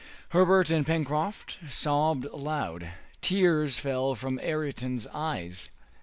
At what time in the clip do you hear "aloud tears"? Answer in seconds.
2.25-3.77